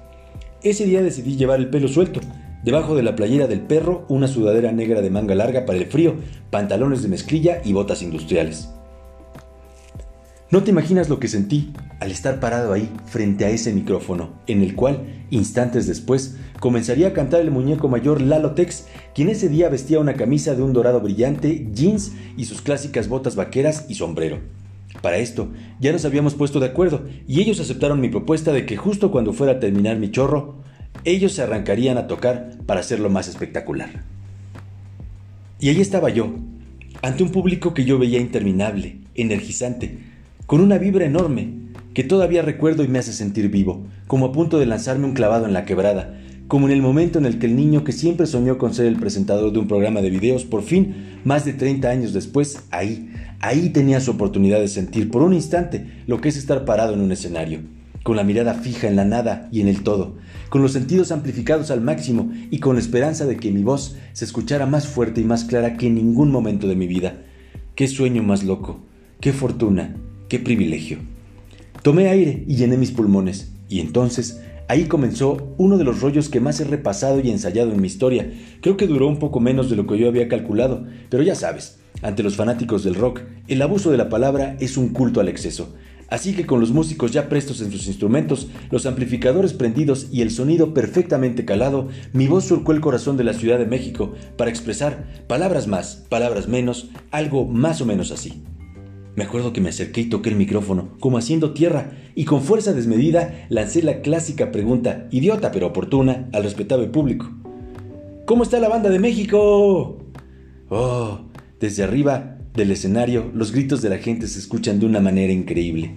Ese 0.62 0.86
día 0.86 1.02
decidí 1.02 1.36
llevar 1.36 1.60
el 1.60 1.70
pelo 1.70 1.86
suelto, 1.86 2.20
debajo 2.64 2.96
de 2.96 3.04
la 3.04 3.14
playera 3.14 3.46
del 3.46 3.60
perro 3.60 4.04
una 4.08 4.26
sudadera 4.26 4.72
negra 4.72 5.02
de 5.02 5.10
manga 5.10 5.36
larga 5.36 5.64
para 5.64 5.78
el 5.78 5.86
frío, 5.86 6.16
pantalones 6.50 7.02
de 7.02 7.08
mezclilla 7.08 7.62
y 7.64 7.72
botas 7.72 8.02
industriales. 8.02 8.70
No 10.48 10.62
te 10.62 10.70
imaginas 10.70 11.08
lo 11.08 11.18
que 11.18 11.26
sentí 11.26 11.72
al 11.98 12.12
estar 12.12 12.38
parado 12.38 12.72
ahí 12.72 12.88
frente 13.06 13.44
a 13.44 13.50
ese 13.50 13.72
micrófono, 13.72 14.34
en 14.46 14.62
el 14.62 14.76
cual, 14.76 15.26
instantes 15.30 15.88
después, 15.88 16.36
comenzaría 16.60 17.08
a 17.08 17.12
cantar 17.12 17.40
el 17.40 17.50
muñeco 17.50 17.88
mayor 17.88 18.20
Lalo 18.20 18.52
Tex, 18.52 18.86
quien 19.12 19.28
ese 19.28 19.48
día 19.48 19.68
vestía 19.68 19.98
una 19.98 20.14
camisa 20.14 20.54
de 20.54 20.62
un 20.62 20.72
dorado 20.72 21.00
brillante, 21.00 21.66
jeans 21.72 22.12
y 22.36 22.44
sus 22.44 22.62
clásicas 22.62 23.08
botas 23.08 23.34
vaqueras 23.34 23.86
y 23.88 23.96
sombrero. 23.96 24.38
Para 25.02 25.18
esto, 25.18 25.48
ya 25.80 25.90
nos 25.90 26.04
habíamos 26.04 26.34
puesto 26.34 26.60
de 26.60 26.66
acuerdo 26.66 27.08
y 27.26 27.40
ellos 27.40 27.58
aceptaron 27.58 28.00
mi 28.00 28.08
propuesta 28.08 28.52
de 28.52 28.66
que 28.66 28.76
justo 28.76 29.10
cuando 29.10 29.32
fuera 29.32 29.54
a 29.54 29.60
terminar 29.60 29.98
mi 29.98 30.12
chorro, 30.12 30.62
ellos 31.04 31.32
se 31.32 31.42
arrancarían 31.42 31.98
a 31.98 32.06
tocar 32.06 32.52
para 32.66 32.80
hacerlo 32.80 33.10
más 33.10 33.26
espectacular. 33.26 34.04
Y 35.58 35.70
ahí 35.70 35.80
estaba 35.80 36.08
yo, 36.08 36.34
ante 37.02 37.24
un 37.24 37.30
público 37.30 37.74
que 37.74 37.84
yo 37.84 37.98
veía 37.98 38.20
interminable, 38.20 38.98
energizante, 39.16 40.05
con 40.46 40.60
una 40.60 40.78
vibra 40.78 41.04
enorme, 41.04 41.54
que 41.92 42.04
todavía 42.04 42.40
recuerdo 42.40 42.84
y 42.84 42.88
me 42.88 43.00
hace 43.00 43.12
sentir 43.12 43.50
vivo, 43.50 43.84
como 44.06 44.26
a 44.26 44.32
punto 44.32 44.58
de 44.58 44.66
lanzarme 44.66 45.06
un 45.06 45.14
clavado 45.14 45.44
en 45.44 45.52
la 45.52 45.64
quebrada, 45.64 46.20
como 46.46 46.66
en 46.68 46.72
el 46.72 46.82
momento 46.82 47.18
en 47.18 47.26
el 47.26 47.40
que 47.40 47.46
el 47.46 47.56
niño 47.56 47.82
que 47.82 47.90
siempre 47.90 48.26
soñó 48.26 48.56
con 48.56 48.72
ser 48.72 48.86
el 48.86 48.96
presentador 48.96 49.52
de 49.52 49.58
un 49.58 49.66
programa 49.66 50.02
de 50.02 50.10
videos, 50.10 50.44
por 50.44 50.62
fin, 50.62 51.18
más 51.24 51.44
de 51.44 51.52
30 51.52 51.88
años 51.88 52.12
después, 52.12 52.60
ahí, 52.70 53.10
ahí 53.40 53.70
tenía 53.70 53.98
su 53.98 54.12
oportunidad 54.12 54.60
de 54.60 54.68
sentir 54.68 55.10
por 55.10 55.22
un 55.22 55.34
instante 55.34 55.84
lo 56.06 56.20
que 56.20 56.28
es 56.28 56.36
estar 56.36 56.64
parado 56.64 56.94
en 56.94 57.00
un 57.00 57.10
escenario, 57.10 57.60
con 58.04 58.14
la 58.14 58.22
mirada 58.22 58.54
fija 58.54 58.86
en 58.86 58.94
la 58.94 59.04
nada 59.04 59.48
y 59.50 59.62
en 59.62 59.68
el 59.68 59.82
todo, 59.82 60.14
con 60.48 60.62
los 60.62 60.72
sentidos 60.72 61.10
amplificados 61.10 61.72
al 61.72 61.80
máximo 61.80 62.30
y 62.52 62.60
con 62.60 62.76
la 62.76 62.82
esperanza 62.82 63.26
de 63.26 63.36
que 63.36 63.50
mi 63.50 63.64
voz 63.64 63.96
se 64.12 64.24
escuchara 64.24 64.66
más 64.66 64.86
fuerte 64.86 65.20
y 65.20 65.24
más 65.24 65.42
clara 65.42 65.76
que 65.76 65.88
en 65.88 65.96
ningún 65.96 66.30
momento 66.30 66.68
de 66.68 66.76
mi 66.76 66.86
vida. 66.86 67.22
¡Qué 67.74 67.88
sueño 67.88 68.22
más 68.22 68.44
loco! 68.44 68.86
qué 69.20 69.32
fortuna, 69.32 69.96
qué 70.28 70.38
privilegio. 70.38 70.98
Tomé 71.82 72.08
aire 72.08 72.44
y 72.46 72.56
llené 72.56 72.76
mis 72.76 72.90
pulmones, 72.90 73.52
y 73.68 73.80
entonces 73.80 74.40
ahí 74.68 74.84
comenzó 74.84 75.54
uno 75.56 75.78
de 75.78 75.84
los 75.84 76.00
rollos 76.00 76.28
que 76.28 76.40
más 76.40 76.60
he 76.60 76.64
repasado 76.64 77.20
y 77.20 77.30
ensayado 77.30 77.72
en 77.72 77.80
mi 77.80 77.86
historia. 77.86 78.32
Creo 78.60 78.76
que 78.76 78.86
duró 78.86 79.06
un 79.06 79.18
poco 79.18 79.40
menos 79.40 79.70
de 79.70 79.76
lo 79.76 79.86
que 79.86 79.98
yo 79.98 80.08
había 80.08 80.28
calculado, 80.28 80.84
pero 81.08 81.22
ya 81.22 81.34
sabes, 81.34 81.78
ante 82.02 82.22
los 82.22 82.36
fanáticos 82.36 82.82
del 82.84 82.94
rock, 82.94 83.20
el 83.48 83.62
abuso 83.62 83.90
de 83.90 83.96
la 83.96 84.08
palabra 84.08 84.56
es 84.60 84.76
un 84.76 84.88
culto 84.88 85.20
al 85.20 85.28
exceso. 85.28 85.74
Así 86.08 86.34
que 86.34 86.46
con 86.46 86.60
los 86.60 86.70
músicos 86.70 87.10
ya 87.10 87.28
prestos 87.28 87.60
en 87.60 87.72
sus 87.72 87.88
instrumentos, 87.88 88.48
los 88.70 88.86
amplificadores 88.86 89.52
prendidos 89.52 90.06
y 90.12 90.22
el 90.22 90.30
sonido 90.30 90.72
perfectamente 90.72 91.44
calado, 91.44 91.88
mi 92.12 92.28
voz 92.28 92.44
surcó 92.44 92.72
el 92.72 92.80
corazón 92.80 93.16
de 93.16 93.24
la 93.24 93.32
Ciudad 93.32 93.58
de 93.58 93.66
México 93.66 94.14
para 94.36 94.50
expresar 94.50 95.24
palabras 95.26 95.66
más, 95.66 96.04
palabras 96.08 96.46
menos, 96.46 96.90
algo 97.10 97.44
más 97.44 97.80
o 97.80 97.86
menos 97.86 98.12
así. 98.12 98.42
Me 99.16 99.24
acuerdo 99.24 99.54
que 99.54 99.62
me 99.62 99.70
acerqué 99.70 100.02
y 100.02 100.10
toqué 100.10 100.28
el 100.28 100.36
micrófono, 100.36 100.90
como 101.00 101.16
haciendo 101.16 101.54
tierra, 101.54 101.92
y 102.14 102.26
con 102.26 102.42
fuerza 102.42 102.74
desmedida 102.74 103.46
lancé 103.48 103.82
la 103.82 104.02
clásica 104.02 104.52
pregunta, 104.52 105.08
idiota 105.10 105.50
pero 105.50 105.68
oportuna, 105.68 106.28
al 106.34 106.44
respetable 106.44 106.86
público. 106.88 107.30
¿Cómo 108.26 108.42
está 108.42 108.60
la 108.60 108.68
banda 108.68 108.90
de 108.90 108.98
México? 108.98 110.04
Oh, 110.68 111.20
desde 111.58 111.82
arriba 111.82 112.38
del 112.52 112.70
escenario, 112.70 113.30
los 113.34 113.52
gritos 113.52 113.80
de 113.80 113.88
la 113.88 113.98
gente 113.98 114.26
se 114.26 114.38
escuchan 114.38 114.80
de 114.80 114.86
una 114.86 115.00
manera 115.00 115.32
increíble. 115.32 115.94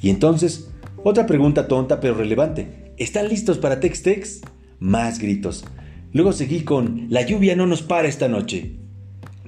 Y 0.00 0.08
entonces, 0.08 0.70
otra 1.02 1.26
pregunta 1.26 1.68
tonta 1.68 2.00
pero 2.00 2.14
relevante. 2.14 2.94
¿Están 2.96 3.28
listos 3.28 3.58
para 3.58 3.78
Tex-Tex? 3.78 4.40
Más 4.78 5.18
gritos. 5.18 5.66
Luego 6.14 6.32
seguí 6.32 6.60
con 6.60 7.08
La 7.10 7.26
lluvia 7.26 7.56
no 7.56 7.66
nos 7.66 7.82
para 7.82 8.08
esta 8.08 8.28
noche. 8.28 8.76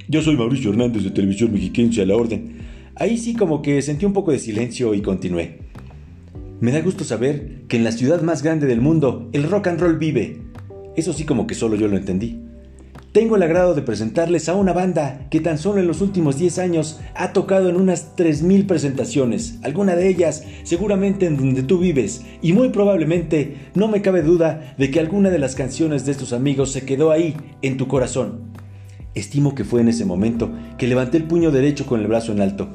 Yo 0.08 0.20
soy 0.20 0.36
Mauricio 0.36 0.70
Hernández 0.70 1.04
de 1.04 1.10
Televisión 1.10 1.52
Mexiquense 1.52 2.02
a 2.02 2.06
la 2.06 2.16
orden. 2.16 2.56
Ahí 2.98 3.18
sí 3.18 3.34
como 3.34 3.60
que 3.60 3.82
sentí 3.82 4.06
un 4.06 4.14
poco 4.14 4.32
de 4.32 4.38
silencio 4.38 4.94
y 4.94 5.02
continué. 5.02 5.58
Me 6.60 6.72
da 6.72 6.80
gusto 6.80 7.04
saber 7.04 7.64
que 7.68 7.76
en 7.76 7.84
la 7.84 7.92
ciudad 7.92 8.22
más 8.22 8.42
grande 8.42 8.66
del 8.66 8.80
mundo 8.80 9.28
el 9.34 9.42
rock 9.42 9.66
and 9.66 9.80
roll 9.80 9.98
vive. 9.98 10.40
Eso 10.96 11.12
sí 11.12 11.24
como 11.24 11.46
que 11.46 11.54
solo 11.54 11.76
yo 11.76 11.88
lo 11.88 11.98
entendí. 11.98 12.40
Tengo 13.12 13.36
el 13.36 13.42
agrado 13.42 13.74
de 13.74 13.82
presentarles 13.82 14.48
a 14.48 14.54
una 14.54 14.72
banda 14.72 15.26
que 15.30 15.40
tan 15.40 15.58
solo 15.58 15.80
en 15.80 15.86
los 15.86 16.00
últimos 16.00 16.38
10 16.38 16.58
años 16.58 16.98
ha 17.14 17.34
tocado 17.34 17.68
en 17.68 17.76
unas 17.76 18.16
3.000 18.16 18.66
presentaciones, 18.66 19.58
alguna 19.62 19.94
de 19.94 20.08
ellas 20.08 20.44
seguramente 20.64 21.26
en 21.26 21.36
donde 21.36 21.62
tú 21.62 21.78
vives, 21.78 22.22
y 22.40 22.54
muy 22.54 22.70
probablemente 22.70 23.70
no 23.74 23.88
me 23.88 24.00
cabe 24.00 24.22
duda 24.22 24.74
de 24.78 24.90
que 24.90 25.00
alguna 25.00 25.28
de 25.28 25.38
las 25.38 25.54
canciones 25.54 26.06
de 26.06 26.12
estos 26.12 26.32
amigos 26.32 26.72
se 26.72 26.86
quedó 26.86 27.10
ahí, 27.10 27.36
en 27.60 27.76
tu 27.76 27.88
corazón. 27.88 28.52
Estimo 29.16 29.54
que 29.54 29.64
fue 29.64 29.80
en 29.80 29.88
ese 29.88 30.04
momento 30.04 30.50
que 30.76 30.86
levanté 30.86 31.16
el 31.16 31.24
puño 31.24 31.50
derecho 31.50 31.86
con 31.86 32.00
el 32.00 32.06
brazo 32.06 32.32
en 32.32 32.42
alto. 32.42 32.68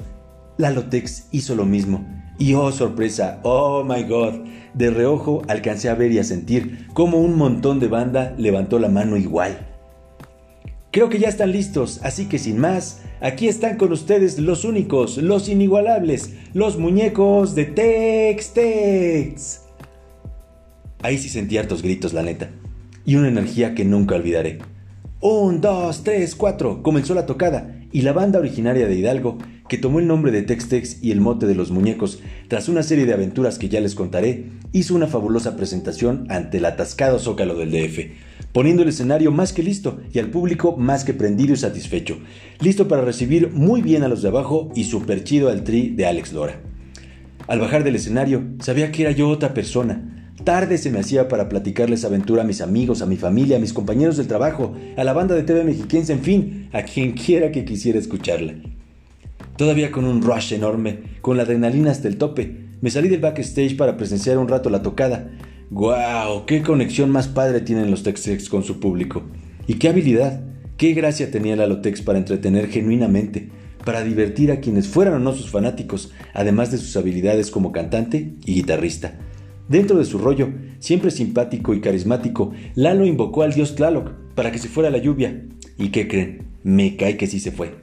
Lalotex 0.57 1.27
hizo 1.31 1.55
lo 1.55 1.65
mismo, 1.65 2.03
y 2.39 2.55
oh 2.55 2.71
sorpresa, 2.71 3.39
oh 3.43 3.83
my 3.83 4.03
god, 4.03 4.33
de 4.73 4.89
reojo 4.89 5.43
alcancé 5.47 5.87
a 5.89 5.93
ver 5.93 6.11
y 6.11 6.17
a 6.17 6.23
sentir 6.23 6.87
cómo 6.93 7.19
un 7.19 7.37
montón 7.37 7.79
de 7.79 7.87
banda 7.87 8.33
levantó 8.39 8.79
la 8.79 8.89
mano 8.89 9.17
igual. 9.17 9.67
Creo 10.89 11.09
que 11.09 11.19
ya 11.19 11.29
están 11.29 11.51
listos, 11.51 11.99
así 12.01 12.25
que 12.25 12.39
sin 12.39 12.57
más, 12.57 13.03
aquí 13.21 13.47
están 13.47 13.77
con 13.77 13.91
ustedes 13.91 14.39
los 14.39 14.65
únicos, 14.65 15.17
los 15.17 15.47
inigualables, 15.47 16.33
los 16.53 16.79
muñecos 16.79 17.53
de 17.53 17.65
Tex 17.65 18.53
Tex. 18.53 19.61
Ahí 21.03 21.19
sí 21.19 21.29
sentí 21.29 21.59
hartos 21.59 21.83
gritos, 21.83 22.13
la 22.13 22.23
neta, 22.23 22.49
y 23.05 23.15
una 23.15 23.27
energía 23.27 23.75
que 23.75 23.85
nunca 23.85 24.15
olvidaré. 24.15 24.70
Un, 25.21 25.61
dos, 25.61 26.03
tres, 26.03 26.35
cuatro, 26.35 26.81
comenzó 26.83 27.13
la 27.13 27.25
tocada, 27.25 27.79
y 27.91 28.01
la 28.01 28.11
banda 28.11 28.39
originaria 28.39 28.87
de 28.87 28.95
Hidalgo, 28.95 29.37
que 29.69 29.77
tomó 29.77 29.99
el 29.99 30.07
nombre 30.07 30.31
de 30.31 30.41
Tex 30.41 30.67
Tex 30.67 30.97
y 31.03 31.11
el 31.11 31.21
mote 31.21 31.45
de 31.45 31.55
los 31.55 31.71
muñecos, 31.71 32.19
tras 32.47 32.67
una 32.67 32.83
serie 32.83 33.05
de 33.05 33.13
aventuras 33.13 33.59
que 33.59 33.69
ya 33.69 33.79
les 33.79 33.95
contaré, 33.95 34.45
hizo 34.71 34.95
una 34.95 35.07
fabulosa 35.07 35.55
presentación 35.55 36.25
ante 36.29 36.57
el 36.57 36.65
atascado 36.65 37.19
zócalo 37.19 37.55
del 37.55 37.71
DF 37.71 38.31
poniendo 38.51 38.83
el 38.83 38.89
escenario 38.89 39.31
más 39.31 39.53
que 39.53 39.63
listo 39.63 39.99
y 40.13 40.19
al 40.19 40.29
público 40.29 40.75
más 40.75 41.03
que 41.03 41.13
prendido 41.13 41.53
y 41.53 41.57
satisfecho, 41.57 42.17
listo 42.59 42.87
para 42.87 43.03
recibir 43.03 43.51
muy 43.51 43.81
bien 43.81 44.03
a 44.03 44.07
los 44.07 44.21
de 44.21 44.27
abajo 44.27 44.71
y 44.75 44.85
super 44.85 45.23
chido 45.23 45.49
al 45.49 45.63
tri 45.63 45.89
de 45.89 46.05
Alex 46.05 46.33
Lora. 46.33 46.59
Al 47.47 47.59
bajar 47.59 47.83
del 47.83 47.95
escenario, 47.95 48.43
sabía 48.59 48.91
que 48.91 49.03
era 49.03 49.11
yo 49.11 49.29
otra 49.29 49.53
persona. 49.53 50.20
Tarde 50.43 50.77
se 50.77 50.89
me 50.89 50.99
hacía 50.99 51.27
para 51.27 51.49
platicarles 51.49 52.03
aventura 52.03 52.41
a 52.41 52.45
mis 52.45 52.61
amigos, 52.61 53.01
a 53.01 53.05
mi 53.05 53.15
familia, 53.15 53.57
a 53.57 53.59
mis 53.59 53.73
compañeros 53.73 54.17
del 54.17 54.27
trabajo, 54.27 54.73
a 54.97 55.03
la 55.03 55.13
banda 55.13 55.35
de 55.35 55.43
TV 55.43 55.63
mexiquense, 55.63 56.13
en 56.13 56.21
fin, 56.21 56.69
a 56.73 56.83
quien 56.83 57.11
quiera 57.13 57.51
que 57.51 57.65
quisiera 57.65 57.99
escucharla. 57.99 58.55
Todavía 59.57 59.91
con 59.91 60.05
un 60.05 60.21
rush 60.21 60.53
enorme, 60.53 60.99
con 61.21 61.37
la 61.37 61.43
adrenalina 61.43 61.91
hasta 61.91 62.07
el 62.07 62.17
tope, 62.17 62.57
me 62.81 62.89
salí 62.89 63.09
del 63.09 63.19
backstage 63.19 63.77
para 63.77 63.97
presenciar 63.97 64.37
un 64.37 64.47
rato 64.47 64.69
la 64.69 64.81
tocada, 64.81 65.29
¡Guau! 65.69 66.45
¡Qué 66.45 66.63
conexión 66.63 67.09
más 67.11 67.29
padre 67.29 67.61
tienen 67.61 67.91
los 67.91 68.03
Tex-Tex 68.03 68.49
con 68.49 68.63
su 68.63 68.81
público! 68.81 69.23
Y 69.67 69.75
qué 69.75 69.87
habilidad, 69.87 70.41
qué 70.75 70.93
gracia 70.93 71.31
tenía 71.31 71.55
la 71.55 71.65
Lotex 71.65 72.01
para 72.01 72.17
entretener 72.17 72.67
genuinamente, 72.67 73.49
para 73.85 74.03
divertir 74.03 74.51
a 74.51 74.59
quienes 74.59 74.89
fueran 74.89 75.13
o 75.13 75.19
no 75.19 75.31
sus 75.31 75.49
fanáticos, 75.49 76.11
además 76.33 76.71
de 76.71 76.77
sus 76.77 76.97
habilidades 76.97 77.51
como 77.51 77.71
cantante 77.71 78.33
y 78.43 78.55
guitarrista. 78.55 79.13
Dentro 79.71 79.97
de 79.97 80.03
su 80.03 80.17
rollo, 80.17 80.49
siempre 80.79 81.11
simpático 81.11 81.73
y 81.73 81.79
carismático, 81.79 82.51
Lalo 82.75 83.05
invocó 83.05 83.43
al 83.43 83.53
dios 83.53 83.73
Tlaloc 83.75 84.11
para 84.35 84.51
que 84.51 84.57
se 84.57 84.67
fuera 84.67 84.89
la 84.89 84.97
lluvia. 84.97 85.45
¿Y 85.77 85.91
qué 85.91 86.09
creen? 86.09 86.43
Me 86.61 86.97
cae 86.97 87.15
que 87.15 87.25
sí 87.25 87.39
se 87.39 87.53
fue. 87.53 87.75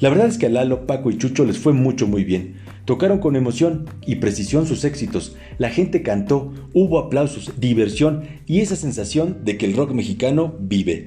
La 0.00 0.08
verdad 0.08 0.26
es 0.26 0.36
que 0.36 0.46
a 0.46 0.48
Lalo, 0.48 0.84
Paco 0.84 1.12
y 1.12 1.16
Chucho 1.16 1.44
les 1.44 1.58
fue 1.58 1.74
mucho 1.74 2.08
muy 2.08 2.24
bien. 2.24 2.56
Tocaron 2.86 3.20
con 3.20 3.36
emoción 3.36 3.84
y 4.04 4.16
precisión 4.16 4.66
sus 4.66 4.82
éxitos, 4.82 5.36
la 5.58 5.70
gente 5.70 6.02
cantó, 6.02 6.52
hubo 6.74 6.98
aplausos, 6.98 7.52
diversión 7.60 8.24
y 8.46 8.58
esa 8.58 8.74
sensación 8.74 9.44
de 9.44 9.58
que 9.58 9.66
el 9.66 9.76
rock 9.76 9.92
mexicano 9.92 10.56
vive. 10.58 11.06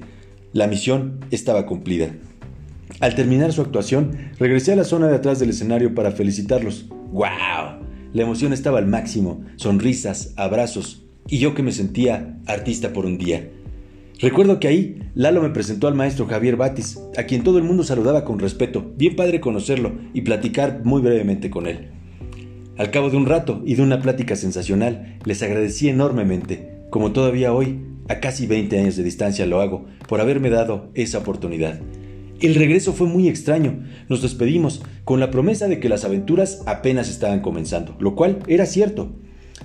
La 0.54 0.66
misión 0.66 1.20
estaba 1.30 1.66
cumplida. 1.66 2.14
Al 3.00 3.14
terminar 3.14 3.52
su 3.52 3.60
actuación, 3.60 4.30
regresé 4.38 4.72
a 4.72 4.76
la 4.76 4.84
zona 4.84 5.08
de 5.08 5.16
atrás 5.16 5.40
del 5.40 5.50
escenario 5.50 5.94
para 5.94 6.12
felicitarlos. 6.12 6.86
¡Wow! 7.12 7.81
La 8.12 8.22
emoción 8.22 8.52
estaba 8.52 8.78
al 8.78 8.86
máximo, 8.86 9.44
sonrisas, 9.56 10.34
abrazos, 10.36 11.04
y 11.28 11.38
yo 11.38 11.54
que 11.54 11.62
me 11.62 11.72
sentía 11.72 12.38
artista 12.46 12.92
por 12.92 13.06
un 13.06 13.16
día. 13.16 13.50
Recuerdo 14.18 14.60
que 14.60 14.68
ahí 14.68 14.98
Lalo 15.14 15.42
me 15.42 15.50
presentó 15.50 15.88
al 15.88 15.94
maestro 15.94 16.26
Javier 16.26 16.56
Batis, 16.56 17.00
a 17.16 17.24
quien 17.24 17.42
todo 17.42 17.58
el 17.58 17.64
mundo 17.64 17.84
saludaba 17.84 18.24
con 18.24 18.38
respeto, 18.38 18.92
bien 18.96 19.16
padre 19.16 19.40
conocerlo 19.40 19.92
y 20.12 20.22
platicar 20.22 20.82
muy 20.84 21.00
brevemente 21.02 21.50
con 21.50 21.66
él. 21.66 21.88
Al 22.76 22.90
cabo 22.90 23.10
de 23.10 23.16
un 23.16 23.26
rato 23.26 23.62
y 23.64 23.74
de 23.74 23.82
una 23.82 24.00
plática 24.00 24.36
sensacional, 24.36 25.18
les 25.24 25.42
agradecí 25.42 25.88
enormemente, 25.88 26.82
como 26.90 27.12
todavía 27.12 27.52
hoy, 27.52 27.80
a 28.08 28.20
casi 28.20 28.46
20 28.46 28.78
años 28.78 28.96
de 28.96 29.04
distancia 29.04 29.46
lo 29.46 29.60
hago, 29.60 29.86
por 30.08 30.20
haberme 30.20 30.50
dado 30.50 30.90
esa 30.94 31.18
oportunidad. 31.18 31.80
El 32.42 32.54
regreso 32.54 32.92
fue 32.92 33.06
muy 33.06 33.28
extraño. 33.28 33.84
Nos 34.08 34.20
despedimos 34.20 34.82
con 35.04 35.20
la 35.20 35.30
promesa 35.30 35.68
de 35.68 35.80
que 35.80 35.88
las 35.88 36.04
aventuras 36.04 36.62
apenas 36.66 37.08
estaban 37.08 37.40
comenzando, 37.40 37.96
lo 37.98 38.14
cual 38.14 38.40
era 38.46 38.66
cierto. 38.66 39.12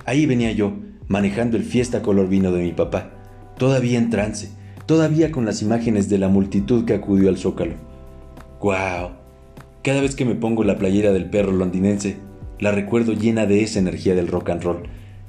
Ahí 0.06 0.24
venía 0.24 0.52
yo, 0.52 0.72
manejando 1.08 1.56
el 1.56 1.64
fiesta 1.64 2.00
color 2.02 2.28
vino 2.28 2.52
de 2.52 2.62
mi 2.62 2.72
papá 2.72 3.18
todavía 3.58 3.98
en 3.98 4.08
trance, 4.08 4.50
todavía 4.86 5.30
con 5.30 5.44
las 5.44 5.60
imágenes 5.60 6.08
de 6.08 6.18
la 6.18 6.28
multitud 6.28 6.84
que 6.84 6.94
acudió 6.94 7.28
al 7.28 7.36
zócalo. 7.36 7.74
¡Guau! 8.60 9.10
Cada 9.82 10.00
vez 10.00 10.14
que 10.14 10.24
me 10.24 10.34
pongo 10.34 10.64
la 10.64 10.78
playera 10.78 11.12
del 11.12 11.28
perro 11.28 11.52
londinense, 11.52 12.16
la 12.60 12.72
recuerdo 12.72 13.12
llena 13.12 13.46
de 13.46 13.62
esa 13.62 13.78
energía 13.78 14.14
del 14.14 14.28
rock 14.28 14.50
and 14.50 14.62
roll, 14.62 14.82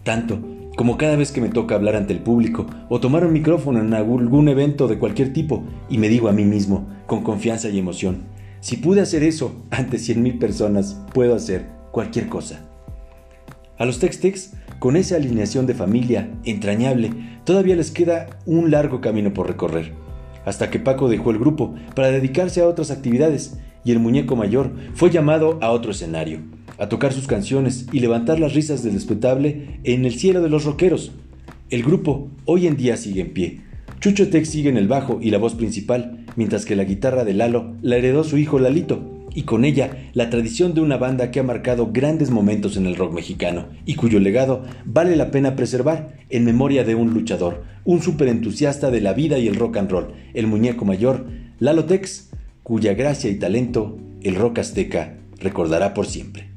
tanto 0.03 0.39
como 0.80 0.98
cada 0.98 1.18
vez 1.18 1.34
que 1.34 1.42
me 1.42 1.50
toca 1.50 1.76
hablar 1.76 1.98
ante 1.98 2.14
el 2.14 2.20
público 2.20 2.66
o 2.88 3.02
tomar 3.02 3.26
un 3.26 3.34
micrófono 3.34 3.82
en 3.82 3.94
algún 3.94 4.48
evento 4.48 4.88
de 4.88 4.98
cualquier 4.98 5.34
tipo 5.34 5.66
y 5.90 5.98
me 5.98 6.08
digo 6.08 6.30
a 6.30 6.32
mí 6.32 6.46
mismo, 6.46 6.88
con 7.06 7.22
confianza 7.22 7.68
y 7.68 7.78
emoción, 7.78 8.20
si 8.62 8.78
pude 8.78 9.02
hacer 9.02 9.24
eso 9.24 9.66
ante 9.72 9.98
100.000 9.98 10.40
personas, 10.40 10.98
puedo 11.14 11.36
hacer 11.36 11.66
cualquier 11.92 12.30
cosa. 12.30 12.62
A 13.78 13.84
los 13.84 14.00
Tex-Tex 14.00 14.54
con 14.80 14.96
esa 14.96 15.18
alineación 15.18 15.66
de 15.66 15.74
familia 15.74 16.30
entrañable, 16.46 17.12
todavía 17.44 17.76
les 17.76 17.92
queda 17.92 18.40
un 18.46 18.72
largo 18.72 19.02
camino 19.02 19.34
por 19.34 19.48
recorrer, 19.48 19.92
hasta 20.46 20.70
que 20.70 20.80
Paco 20.80 21.10
dejó 21.10 21.32
el 21.32 21.40
grupo 21.40 21.76
para 21.94 22.10
dedicarse 22.10 22.62
a 22.62 22.68
otras 22.70 22.90
actividades 22.90 23.60
y 23.84 23.92
el 23.92 24.00
muñeco 24.00 24.38
mayor 24.38 24.72
fue 24.94 25.10
llamado 25.10 25.60
a 25.62 25.72
otro 25.72 25.92
escenario, 25.92 26.40
a 26.80 26.90
tocar 26.90 27.14
sus 27.14 27.28
canciones 27.28 27.88
y 27.92 28.00
levantar 28.00 28.40
las 28.40 28.54
risas 28.54 28.84
del 28.84 28.96
espectable 28.96 29.80
en 29.84 30.06
el 30.06 30.16
cielo 30.16 30.42
de 30.42 30.50
los 30.50 30.66
rockeros. 30.66 31.12
El 31.70 31.84
grupo 31.84 32.30
hoy 32.46 32.68
en 32.68 32.78
día 32.78 32.98
sigue 32.98 33.22
en 33.22 33.34
pie. 33.34 33.62
Chucho 34.00 34.30
Tex 34.30 34.50
sigue 34.50 34.70
en 34.70 34.78
el 34.78 34.88
bajo 34.88 35.20
y 35.22 35.30
la 35.30 35.38
voz 35.38 35.56
principal, 35.56 36.26
mientras 36.36 36.66
que 36.66 36.76
la 36.76 36.86
guitarra 36.86 37.26
de 37.26 37.34
Lalo 37.34 37.76
la 37.82 37.98
heredó 37.98 38.24
su 38.24 38.38
hijo 38.38 38.58
Lalito, 38.60 39.20
y 39.34 39.44
con 39.44 39.66
ella 39.66 40.10
la 40.14 40.30
tradición 40.30 40.74
de 40.74 40.82
una 40.82 40.98
banda 40.98 41.32
que 41.32 41.40
ha 41.40 41.44
marcado 41.44 41.92
grandes 41.92 42.32
momentos 42.32 42.78
en 42.78 42.86
el 42.86 42.96
rock 42.96 43.14
mexicano 43.14 43.68
y 43.86 43.96
cuyo 43.96 44.20
legado 44.20 44.64
vale 44.86 45.16
la 45.16 45.32
pena 45.32 45.56
preservar 45.56 46.18
en 46.30 46.46
memoria 46.46 46.84
de 46.84 46.96
un 46.96 47.14
luchador, 47.14 47.64
un 47.86 48.02
entusiasta 48.20 48.90
de 48.90 49.02
la 49.02 49.14
vida 49.14 49.38
y 49.38 49.48
el 49.48 49.56
rock 49.56 49.78
and 49.78 49.92
roll, 49.92 50.14
el 50.34 50.48
muñeco 50.48 50.86
mayor, 50.86 51.28
Lalo 51.60 51.86
Tex, 51.86 52.32
cuya 52.64 52.94
gracia 52.94 53.30
y 53.30 53.36
talento 53.36 53.98
el 54.22 54.36
rock 54.36 54.60
azteca 54.60 55.18
recordará 55.40 55.94
por 55.94 56.06
siempre. 56.06 56.49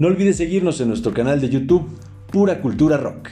No 0.00 0.06
olvides 0.06 0.38
seguirnos 0.38 0.80
en 0.80 0.88
nuestro 0.88 1.12
canal 1.12 1.42
de 1.42 1.50
YouTube, 1.50 1.86
Pura 2.32 2.62
Cultura 2.62 2.96
Rock. 2.96 3.28